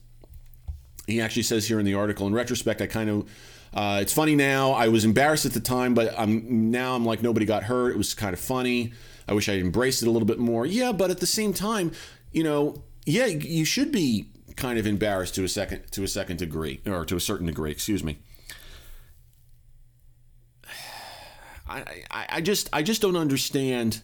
he 1.06 1.20
actually 1.20 1.44
says 1.44 1.66
here 1.66 1.78
in 1.78 1.86
the 1.86 1.94
article. 1.94 2.26
In 2.26 2.34
retrospect, 2.34 2.82
I 2.82 2.86
kind 2.86 3.08
of 3.08 3.28
uh, 3.74 3.98
it's 4.00 4.12
funny 4.12 4.34
now. 4.34 4.72
I 4.72 4.88
was 4.88 5.04
embarrassed 5.04 5.46
at 5.46 5.52
the 5.52 5.60
time, 5.60 5.94
but 5.94 6.14
I'm 6.18 6.70
now 6.70 6.94
I'm 6.94 7.04
like 7.04 7.22
nobody 7.22 7.46
got 7.46 7.64
hurt. 7.64 7.90
It 7.90 7.98
was 7.98 8.14
kind 8.14 8.32
of 8.32 8.40
funny. 8.40 8.92
I 9.28 9.34
wish 9.34 9.48
I'd 9.48 9.60
embraced 9.60 10.02
it 10.02 10.08
a 10.08 10.10
little 10.10 10.26
bit 10.26 10.38
more. 10.38 10.66
Yeah, 10.66 10.92
but 10.92 11.10
at 11.10 11.18
the 11.18 11.26
same 11.26 11.52
time, 11.52 11.92
you 12.32 12.44
know, 12.44 12.82
yeah, 13.04 13.26
you 13.26 13.64
should 13.64 13.92
be 13.92 14.30
kind 14.56 14.78
of 14.78 14.86
embarrassed 14.86 15.34
to 15.34 15.44
a 15.44 15.48
second 15.48 15.90
to 15.92 16.02
a 16.02 16.08
second 16.08 16.38
degree 16.38 16.80
or 16.86 17.04
to 17.04 17.16
a 17.16 17.20
certain 17.20 17.46
degree. 17.46 17.70
Excuse 17.70 18.02
me. 18.02 18.18
I, 21.68 22.04
I, 22.10 22.26
I 22.30 22.40
just 22.40 22.68
I 22.72 22.82
just 22.82 23.02
don't 23.02 23.16
understand 23.16 24.00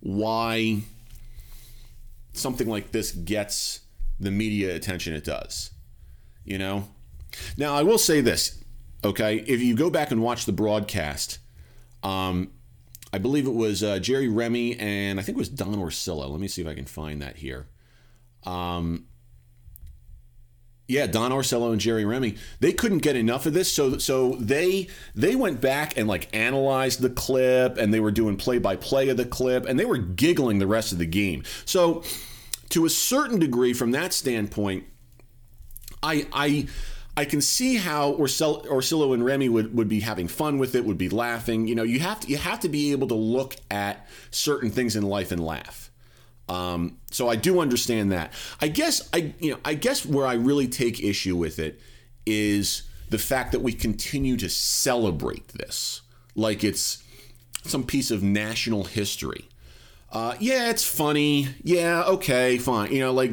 why 0.00 0.82
something 2.32 2.68
like 2.68 2.92
this 2.92 3.12
gets 3.12 3.80
the 4.20 4.30
media 4.30 4.74
attention 4.74 5.14
it 5.14 5.24
does. 5.24 5.70
You 6.44 6.58
know? 6.58 6.88
Now 7.56 7.74
I 7.74 7.82
will 7.82 7.98
say 7.98 8.20
this, 8.20 8.62
okay? 9.06 9.36
If 9.46 9.60
you 9.60 9.74
go 9.74 9.90
back 9.90 10.10
and 10.10 10.22
watch 10.22 10.44
the 10.44 10.52
broadcast, 10.52 11.38
um, 12.02 12.50
I 13.12 13.18
believe 13.18 13.46
it 13.46 13.54
was 13.54 13.82
uh, 13.82 13.98
Jerry 13.98 14.28
Remy 14.28 14.78
and 14.78 15.18
I 15.18 15.22
think 15.22 15.36
it 15.36 15.38
was 15.38 15.48
Don 15.48 15.76
Orsillo. 15.76 16.30
Let 16.30 16.40
me 16.40 16.48
see 16.48 16.62
if 16.62 16.68
I 16.68 16.74
can 16.74 16.84
find 16.84 17.22
that 17.22 17.36
here. 17.36 17.66
Um, 18.44 19.06
yeah, 20.88 21.06
Don 21.06 21.32
Orsillo 21.32 21.72
and 21.72 21.80
Jerry 21.80 22.04
Remy, 22.04 22.36
they 22.60 22.72
couldn't 22.72 22.98
get 22.98 23.16
enough 23.16 23.44
of 23.46 23.54
this, 23.54 23.72
so 23.72 23.98
so 23.98 24.36
they 24.36 24.86
they 25.16 25.34
went 25.34 25.60
back 25.60 25.96
and 25.96 26.06
like 26.06 26.28
analyzed 26.34 27.00
the 27.00 27.10
clip, 27.10 27.76
and 27.76 27.92
they 27.92 27.98
were 27.98 28.12
doing 28.12 28.36
play 28.36 28.58
by 28.58 28.76
play 28.76 29.08
of 29.08 29.16
the 29.16 29.24
clip, 29.24 29.66
and 29.66 29.80
they 29.80 29.84
were 29.84 29.98
giggling 29.98 30.60
the 30.60 30.66
rest 30.66 30.92
of 30.92 30.98
the 30.98 31.06
game. 31.06 31.42
So, 31.64 32.04
to 32.68 32.84
a 32.84 32.90
certain 32.90 33.40
degree, 33.40 33.72
from 33.72 33.90
that 33.92 34.12
standpoint, 34.12 34.84
I 36.04 36.28
I 36.32 36.68
I 37.16 37.24
can 37.24 37.40
see 37.40 37.76
how 37.76 38.12
Orsillo 38.14 39.14
and 39.14 39.24
Remy 39.24 39.48
would, 39.48 39.74
would 39.74 39.88
be 39.88 40.00
having 40.00 40.28
fun 40.28 40.58
with 40.58 40.74
it, 40.74 40.84
would 40.84 40.98
be 40.98 41.08
laughing. 41.08 41.66
You 41.66 41.74
know, 41.74 41.82
you 41.82 42.00
have 42.00 42.20
to 42.20 42.28
you 42.28 42.36
have 42.36 42.60
to 42.60 42.68
be 42.68 42.92
able 42.92 43.08
to 43.08 43.14
look 43.14 43.56
at 43.70 44.06
certain 44.30 44.70
things 44.70 44.96
in 44.96 45.02
life 45.02 45.32
and 45.32 45.44
laugh. 45.44 45.90
Um, 46.48 46.98
so 47.10 47.28
I 47.28 47.36
do 47.36 47.60
understand 47.60 48.12
that. 48.12 48.32
I 48.60 48.68
guess 48.68 49.08
I 49.12 49.34
you 49.40 49.52
know 49.52 49.58
I 49.64 49.74
guess 49.74 50.04
where 50.04 50.26
I 50.26 50.34
really 50.34 50.68
take 50.68 51.02
issue 51.02 51.36
with 51.36 51.58
it 51.58 51.80
is 52.26 52.82
the 53.08 53.18
fact 53.18 53.52
that 53.52 53.60
we 53.60 53.72
continue 53.72 54.36
to 54.36 54.48
celebrate 54.48 55.48
this 55.48 56.02
like 56.36 56.62
it's 56.62 57.02
some 57.64 57.82
piece 57.82 58.10
of 58.10 58.22
national 58.22 58.84
history. 58.84 59.48
Uh, 60.12 60.36
yeah, 60.38 60.70
it's 60.70 60.84
funny. 60.84 61.48
Yeah, 61.64 62.04
okay, 62.04 62.58
fine. 62.58 62.92
You 62.92 63.00
know, 63.00 63.12
like 63.12 63.32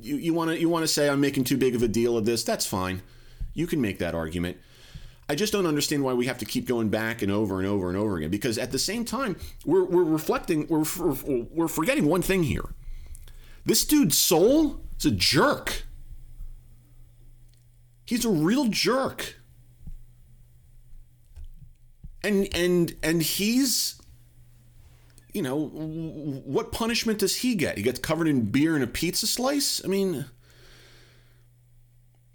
you 0.00 0.16
you 0.16 0.34
want 0.34 0.50
to 0.50 0.58
you 0.58 0.68
want 0.68 0.82
to 0.82 0.88
say 0.88 1.08
I'm 1.08 1.20
making 1.20 1.44
too 1.44 1.56
big 1.56 1.74
of 1.74 1.82
a 1.82 1.88
deal 1.88 2.16
of 2.16 2.24
this. 2.24 2.44
That's 2.44 2.66
fine. 2.66 3.02
You 3.54 3.66
can 3.66 3.80
make 3.80 3.98
that 3.98 4.14
argument. 4.14 4.58
I 5.28 5.34
just 5.34 5.52
don't 5.52 5.66
understand 5.66 6.04
why 6.04 6.12
we 6.12 6.26
have 6.26 6.38
to 6.38 6.44
keep 6.44 6.66
going 6.66 6.88
back 6.88 7.20
and 7.20 7.32
over 7.32 7.58
and 7.58 7.66
over 7.66 7.88
and 7.88 7.98
over 7.98 8.16
again. 8.16 8.30
Because 8.30 8.58
at 8.58 8.70
the 8.70 8.78
same 8.78 9.04
time, 9.04 9.36
we're, 9.64 9.84
we're 9.84 10.04
reflecting, 10.04 10.68
we're, 10.68 10.84
we're 11.50 11.66
forgetting 11.66 12.06
one 12.06 12.22
thing 12.22 12.44
here. 12.44 12.74
This 13.64 13.84
dude's 13.84 14.16
soul 14.16 14.80
is 14.98 15.06
a 15.06 15.10
jerk. 15.10 15.82
He's 18.04 18.24
a 18.24 18.30
real 18.30 18.68
jerk. 18.68 19.34
And 22.22 22.48
and 22.54 22.94
and 23.02 23.22
he's 23.22 24.00
you 25.36 25.42
know, 25.42 25.66
what 25.66 26.72
punishment 26.72 27.18
does 27.18 27.36
he 27.36 27.56
get? 27.56 27.76
He 27.76 27.82
gets 27.82 27.98
covered 27.98 28.26
in 28.26 28.46
beer 28.46 28.74
and 28.74 28.82
a 28.82 28.86
pizza 28.86 29.26
slice? 29.26 29.84
I 29.84 29.88
mean, 29.88 30.24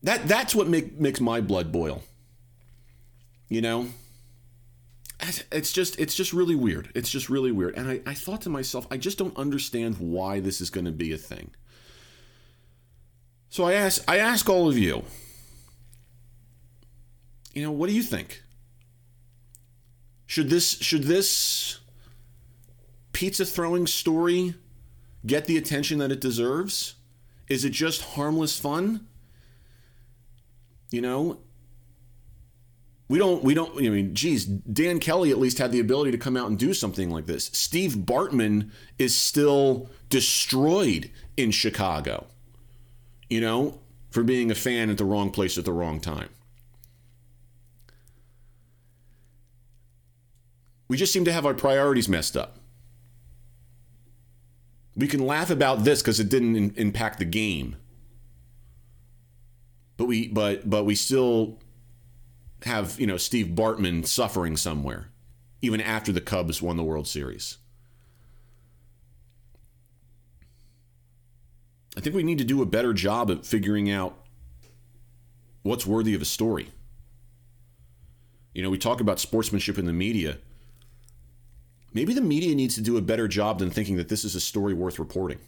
that 0.04 0.28
that's 0.28 0.54
what 0.54 0.68
make, 0.68 1.00
makes 1.00 1.20
my 1.20 1.42
blood 1.42 1.72
boil. 1.72 2.04
You 3.50 3.62
know, 3.62 3.88
it's 5.52 5.74
just 5.74 6.00
it's 6.00 6.14
just 6.14 6.32
really 6.32 6.54
weird. 6.54 6.92
It's 6.94 7.10
just 7.10 7.28
really 7.28 7.52
weird. 7.52 7.76
And 7.76 7.90
I, 7.90 8.02
I 8.06 8.14
thought 8.14 8.42
to 8.42 8.50
myself, 8.50 8.86
I 8.92 8.98
just 8.98 9.18
don't 9.18 9.36
understand 9.36 9.96
why 9.98 10.40
this 10.40 10.62
is 10.62 10.70
going 10.70 10.86
to 10.86 10.92
be 10.92 11.12
a 11.12 11.18
thing. 11.18 11.50
So 13.50 13.64
I 13.64 13.74
ask 13.74 14.08
I 14.08 14.20
ask 14.20 14.48
all 14.48 14.70
of 14.70 14.78
you, 14.78 15.04
you 17.56 17.64
know, 17.64 17.72
what 17.72 17.90
do 17.90 17.96
you 17.96 18.04
think? 18.04 18.44
Should 20.28 20.52
this 20.52 20.78
should 20.78 21.06
this 21.06 21.81
pizza 23.12 23.46
throwing 23.46 23.88
story 23.88 24.56
get 25.26 25.46
the 25.46 25.58
attention 25.58 26.00
that 26.00 26.12
it 26.12 26.22
deserves? 26.22 26.96
Is 27.48 27.66
it 27.66 27.72
just 27.72 28.02
harmless 28.02 28.58
fun? 28.58 29.08
You 30.90 31.02
know, 31.02 31.40
we 33.08 33.20
don't 33.20 33.44
we 33.44 33.54
don't 33.54 33.78
I 33.78 33.90
mean 33.90 34.16
geez 34.16 34.46
Dan 34.46 35.00
Kelly 35.00 35.32
at 35.32 35.38
least 35.38 35.58
had 35.58 35.72
the 35.72 35.80
ability 35.80 36.12
to 36.12 36.18
come 36.18 36.38
out 36.38 36.48
and 36.48 36.58
do 36.58 36.74
something 36.74 37.10
like 37.10 37.26
this. 37.26 37.46
Steve 37.54 37.94
Bartman 37.94 38.72
is 38.98 39.16
still 39.16 39.90
destroyed 40.10 41.12
in 41.36 41.52
Chicago. 41.52 42.28
You 43.30 43.42
know, 43.42 43.80
for 44.12 44.24
being 44.24 44.52
a 44.52 44.56
fan 44.56 44.90
at 44.90 44.98
the 44.98 45.06
wrong 45.06 45.32
place 45.32 45.58
at 45.58 45.66
the 45.66 45.74
wrong 45.74 46.00
time. 46.00 46.30
We 50.88 50.98
just 50.98 51.14
seem 51.14 51.24
to 51.26 51.32
have 51.32 51.46
our 51.46 51.54
priorities 51.54 52.10
messed 52.10 52.36
up. 52.36 52.61
We 54.96 55.08
can 55.08 55.26
laugh 55.26 55.50
about 55.50 55.84
this 55.84 56.02
because 56.02 56.20
it 56.20 56.30
didn't 56.30 56.56
in- 56.56 56.74
impact 56.76 57.20
the 57.20 57.26
game. 57.26 57.78
But 59.98 60.06
we 60.06 60.28
but 60.28 60.70
but 60.70 60.84
we 60.84 60.96
still 60.96 61.60
have, 62.64 63.00
you 63.00 63.08
know, 63.08 63.18
Steve 63.18 63.48
Bartman 63.48 64.06
suffering 64.06 64.58
somewhere, 64.58 65.10
even 65.62 65.82
after 65.82 66.12
the 66.12 66.22
Cubs 66.22 66.62
won 66.62 66.78
the 66.78 66.84
World 66.84 67.08
Series. 67.08 67.58
I 71.98 72.00
think 72.00 72.16
we 72.16 72.24
need 72.24 72.38
to 72.38 72.44
do 72.44 72.62
a 72.62 72.66
better 72.66 72.94
job 72.94 73.30
at 73.30 73.46
figuring 73.46 73.92
out 73.92 74.18
what's 75.62 75.86
worthy 75.86 76.16
of 76.16 76.22
a 76.22 76.26
story. 76.26 76.70
You 78.54 78.64
know, 78.64 78.70
we 78.70 78.78
talk 78.78 79.02
about 79.02 79.20
sportsmanship 79.20 79.78
in 79.78 79.86
the 79.86 79.94
media. 79.94 80.38
Maybe 81.94 82.14
the 82.14 82.22
media 82.22 82.56
needs 82.56 82.76
to 82.76 82.82
do 82.82 82.98
a 82.98 83.02
better 83.02 83.28
job 83.28 83.60
than 83.60 83.70
thinking 83.70 83.98
that 83.98 84.10
this 84.10 84.24
is 84.24 84.36
a 84.36 84.40
story 84.40 84.74
worth 84.74 84.98
reporting. 84.98 85.40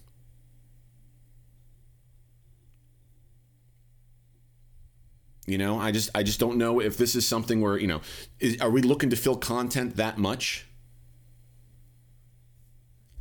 You 5.45 5.57
know, 5.57 5.77
I 5.77 5.91
just 5.91 6.09
I 6.15 6.23
just 6.23 6.39
don't 6.39 6.57
know 6.57 6.79
if 6.79 6.97
this 6.97 7.15
is 7.15 7.27
something 7.27 7.59
where 7.59 7.77
you 7.77 7.87
know, 7.87 8.01
is, 8.39 8.59
are 8.61 8.69
we 8.69 8.81
looking 8.81 9.09
to 9.09 9.15
fill 9.15 9.35
content 9.35 9.97
that 9.97 10.17
much? 10.17 10.65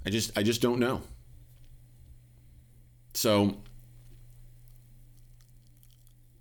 I 0.07 0.11
just 0.11 0.37
I 0.37 0.43
just 0.43 0.63
don't 0.63 0.79
know. 0.79 1.03
So 3.15 3.59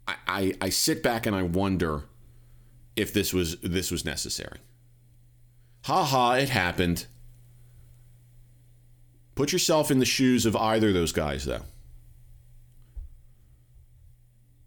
I, 0.08 0.16
I, 0.28 0.54
I 0.62 0.70
sit 0.70 1.04
back 1.04 1.26
and 1.26 1.36
I 1.36 1.44
wonder 1.44 2.04
if 2.96 3.14
this 3.14 3.34
was 3.34 3.58
this 3.62 3.92
was 3.92 4.06
necessary. 4.06 4.60
Ha 5.84 6.04
ha, 6.04 6.34
it 6.34 6.50
happened. 6.50 7.08
Put 9.36 9.52
yourself 9.52 9.90
in 9.90 10.00
the 10.00 10.06
shoes 10.06 10.46
of 10.46 10.56
either 10.56 10.90
of 10.90 10.94
those 10.94 11.12
guys, 11.12 11.46
though. 11.46 11.64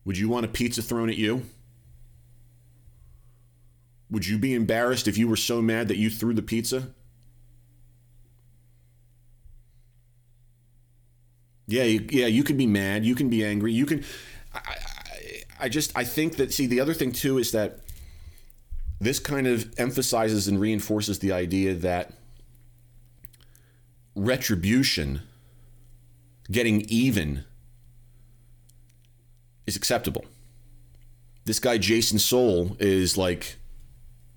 Would 0.04 0.18
you 0.18 0.28
want 0.28 0.44
a 0.44 0.48
pizza 0.48 0.82
thrown 0.82 1.08
at 1.08 1.16
you? 1.16 1.42
Would 4.10 4.26
you 4.26 4.38
be 4.38 4.54
embarrassed 4.54 5.08
if 5.08 5.16
you 5.16 5.28
were 5.28 5.36
so 5.36 5.62
mad 5.62 5.88
that 5.88 5.96
you 5.96 6.10
threw 6.10 6.34
the 6.34 6.42
pizza? 6.42 6.88
Yeah, 11.66 11.84
you, 11.84 12.06
yeah, 12.10 12.26
you 12.26 12.44
can 12.44 12.56
be 12.56 12.66
mad. 12.66 13.04
You 13.04 13.14
can 13.14 13.30
be 13.30 13.44
angry. 13.44 13.72
You 13.72 13.86
can. 13.86 14.04
I, 14.52 14.58
I, 14.58 15.42
I 15.60 15.68
just 15.68 15.96
I 15.96 16.04
think 16.04 16.36
that 16.36 16.52
see 16.52 16.66
the 16.66 16.80
other 16.80 16.92
thing 16.92 17.12
too 17.12 17.38
is 17.38 17.52
that 17.52 17.80
this 19.00 19.18
kind 19.18 19.46
of 19.46 19.72
emphasizes 19.76 20.48
and 20.48 20.60
reinforces 20.60 21.18
the 21.18 21.32
idea 21.32 21.74
that 21.74 22.12
retribution, 24.14 25.22
getting 26.50 26.82
even, 26.82 27.44
is 29.66 29.76
acceptable. 29.76 30.24
This 31.44 31.58
guy, 31.58 31.78
Jason 31.78 32.18
Sewell, 32.18 32.76
is 32.78 33.18
like 33.18 33.56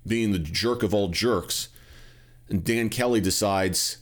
being 0.06 0.32
the 0.32 0.38
jerk 0.38 0.82
of 0.82 0.92
all 0.92 1.08
jerks. 1.08 1.68
And 2.48 2.64
Dan 2.64 2.88
Kelly 2.88 3.20
decides 3.20 3.98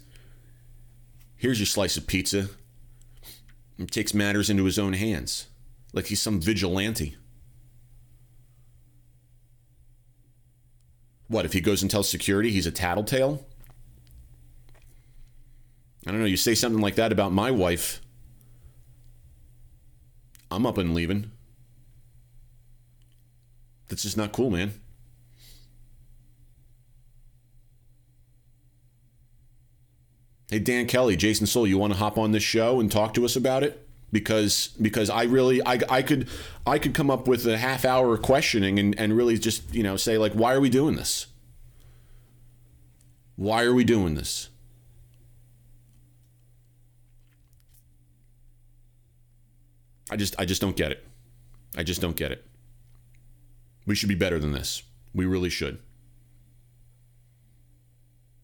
here's 1.37 1.59
your 1.59 1.67
slice 1.67 1.97
of 1.97 2.07
pizza 2.07 2.49
and 3.79 3.91
takes 3.91 4.15
matters 4.15 4.49
into 4.49 4.65
his 4.65 4.79
own 4.79 4.95
hands 4.95 5.49
like 5.93 6.07
he's 6.07 6.21
some 6.21 6.41
vigilante. 6.41 7.17
What, 11.29 11.45
if 11.45 11.53
he 11.53 11.61
goes 11.61 11.83
and 11.83 11.91
tells 11.91 12.09
security 12.09 12.51
he's 12.51 12.67
a 12.67 12.71
tattletale? 12.71 13.47
I 16.07 16.13
don't 16.13 16.21
know. 16.21 16.27
You 16.27 16.37
say 16.37 16.55
something 16.55 16.81
like 16.81 16.95
that 16.95 17.11
about 17.11 17.33
my 17.33 17.51
wife, 17.51 18.01
I'm 20.51 20.65
up 20.65 20.79
and 20.79 20.95
leaving. 20.95 21.33
That's 23.89 24.03
just 24.03 24.17
not 24.17 24.33
cool, 24.33 24.51
man. 24.51 24.73
Hey 30.49 30.61
Dan 30.61 30.87
Kelly, 30.87 31.17
Jason 31.17 31.47
Sewell, 31.47 31.67
you 31.67 31.77
want 31.77 31.93
to 31.93 31.99
hop 31.99 32.17
on 32.17 32.31
this 32.31 32.43
show 32.43 32.79
and 32.79 32.91
talk 32.91 33.15
to 33.15 33.25
us 33.25 33.35
about 33.35 33.65
it? 33.65 33.86
Because 34.13 34.69
because 34.81 35.11
I 35.11 35.25
really 35.25 35.65
I, 35.67 35.81
I 35.91 36.03
could 36.03 36.29
I 36.67 36.79
could 36.79 36.95
come 36.95 37.11
up 37.11 37.27
with 37.27 37.47
a 37.47 37.59
half 37.59 37.85
hour 37.85 38.17
questioning 38.17 38.79
and, 38.79 38.99
and 38.99 39.17
really 39.17 39.39
just, 39.39 39.75
you 39.75 39.83
know, 39.83 39.97
say 39.97 40.17
like 40.17 40.33
why 40.33 40.55
are 40.55 40.61
we 40.61 40.71
doing 40.71 40.97
this? 40.97 41.27
Why 43.35 43.65
are 43.65 43.75
we 43.75 43.85
doing 43.85 44.15
this? 44.15 44.49
I 50.11 50.17
just 50.17 50.35
I 50.39 50.45
just 50.45 50.61
don't 50.61 50.77
get 50.77 50.93
it. 50.93 51.05
I 51.77 51.83
just 51.83 52.01
don't 52.01 52.17
get 52.17 52.33
it. 52.33 52.45
We 53.87 53.95
should 53.95 54.09
be 54.09 54.15
better 54.15 54.39
than 54.39 54.53
this. 54.53 54.83
We 55.15 55.27
really 55.27 55.51
should. 55.51 55.79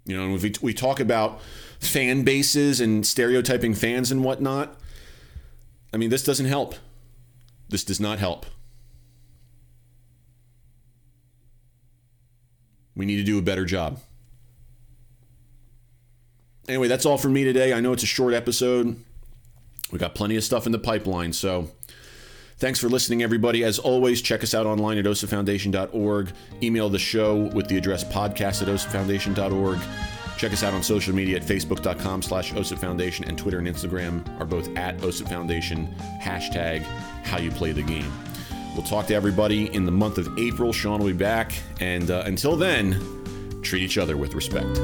You 0.05 0.17
know, 0.17 0.25
and 0.25 0.43
we, 0.43 0.53
we 0.61 0.75
talk 0.75 0.99
about 0.99 1.41
fan 1.79 2.23
bases 2.25 2.81
and 2.81 3.07
stereotyping 3.07 3.75
fans 3.75 4.11
and 4.11 4.25
whatnot. 4.25 4.77
I 5.93 5.97
mean, 5.97 6.11
this 6.11 6.25
doesn't 6.25 6.47
help. 6.47 6.75
This 7.69 7.85
does 7.85 8.01
not 8.01 8.19
help. 8.19 8.47
We 12.95 13.07
need 13.07 13.17
to 13.17 13.25
do 13.25 13.39
a 13.39 13.43
better 13.43 13.65
job. 13.65 14.01
Anyway, 16.69 16.89
that's 16.89 17.07
all 17.07 17.19
for 17.19 17.29
me 17.29 17.45
today. 17.45 17.73
I 17.73 17.81
know 17.81 17.93
it's 17.93 18.03
a 18.03 18.07
short 18.07 18.35
episode. 18.35 18.97
We 19.91 19.99
got 19.99 20.15
plenty 20.15 20.37
of 20.37 20.45
stuff 20.45 20.67
in 20.67 20.73
the 20.73 20.79
pipeline. 20.79 21.33
So 21.33 21.71
thanks 22.59 22.79
for 22.79 22.89
listening, 22.89 23.23
everybody. 23.23 23.65
As 23.65 23.79
always, 23.79 24.23
check 24.23 24.43
us 24.43 24.55
out 24.55 24.67
online 24.67 24.99
at 24.99 25.05
osipfoundation.org. 25.05 26.33
Email 26.63 26.89
the 26.89 26.99
show 26.99 27.51
with 27.55 27.69
the 27.69 27.77
address 27.77 28.05
podcast 28.05 28.63
at 28.63 28.69
osipfoundation.org. 28.69 29.79
Check 30.37 30.53
us 30.53 30.63
out 30.63 30.75
on 30.75 30.83
social 30.83 31.15
media 31.15 31.37
at 31.37 31.43
facebook.com 31.43 32.23
slash 32.23 32.53
OSIP 32.53 32.79
Foundation 32.79 33.25
and 33.27 33.39
Twitter 33.39 33.59
and 33.59 33.69
Instagram 33.69 34.41
are 34.41 34.45
both 34.45 34.69
at 34.77 34.99
OSIP 34.99 35.29
Foundation, 35.29 35.95
hashtag 36.21 36.83
how 37.25 37.39
you 37.39 37.51
play 37.51 37.73
the 37.73 37.83
game. 37.83 38.11
We'll 38.75 38.85
talk 38.85 39.07
to 39.09 39.15
everybody 39.15 39.73
in 39.75 39.85
the 39.85 39.93
month 39.93 40.19
of 40.19 40.39
April. 40.39 40.73
Sean 40.73 41.01
will 41.01 41.09
be 41.09 41.13
back. 41.13 41.53
And 41.81 42.11
uh, 42.11 42.23
until 42.27 42.57
then, 42.57 43.61
treat 43.63 43.83
each 43.83 43.99
other 43.99 44.17
with 44.17 44.35
respect. 44.35 44.79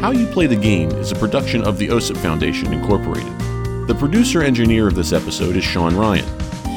How 0.00 0.12
You 0.12 0.26
Play 0.26 0.46
the 0.46 0.56
Game 0.56 0.90
is 0.92 1.10
a 1.10 1.16
production 1.16 1.64
of 1.64 1.78
the 1.78 1.88
OSIP 1.88 2.16
Foundation, 2.18 2.72
Incorporated. 2.72 3.32
The 3.88 3.96
producer 3.98 4.42
engineer 4.42 4.86
of 4.86 4.94
this 4.94 5.12
episode 5.12 5.56
is 5.56 5.64
Sean 5.64 5.96
Ryan. 5.96 6.26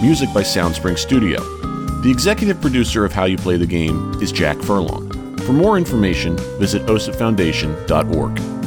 Music 0.01 0.33
by 0.33 0.41
Soundspring 0.41 0.97
Studio. 0.97 1.39
The 2.01 2.09
executive 2.09 2.59
producer 2.61 3.05
of 3.05 3.11
How 3.11 3.25
You 3.25 3.37
Play 3.37 3.57
the 3.57 3.67
Game 3.67 4.13
is 4.21 4.31
Jack 4.31 4.57
Furlong. 4.57 5.08
For 5.49 5.53
more 5.53 5.79
information, 5.79 6.37
visit 6.59 6.83
osipfoundation.org. 6.85 8.58